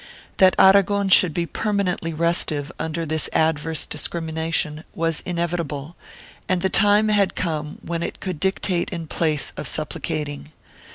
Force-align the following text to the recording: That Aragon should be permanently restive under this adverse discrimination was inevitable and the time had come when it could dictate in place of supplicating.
That 0.37 0.55
Aragon 0.57 1.09
should 1.09 1.31
be 1.31 1.45
permanently 1.45 2.11
restive 2.11 2.71
under 2.79 3.05
this 3.05 3.29
adverse 3.33 3.85
discrimination 3.85 4.83
was 4.95 5.21
inevitable 5.27 5.95
and 6.49 6.63
the 6.63 6.69
time 6.69 7.09
had 7.09 7.35
come 7.35 7.77
when 7.83 8.01
it 8.01 8.19
could 8.19 8.39
dictate 8.39 8.89
in 8.89 9.05
place 9.05 9.53
of 9.57 9.67
supplicating. 9.67 10.51